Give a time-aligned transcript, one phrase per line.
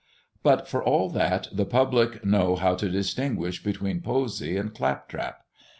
[0.41, 5.43] But for all that, the public know how to distinguish between poesy and clap trap.